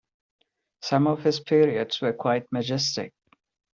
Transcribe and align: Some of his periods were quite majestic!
Some 0.81 1.05
of 1.05 1.23
his 1.23 1.39
periods 1.41 2.01
were 2.01 2.11
quite 2.13 2.51
majestic! 2.51 3.13